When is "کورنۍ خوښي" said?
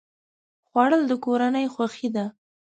1.25-2.09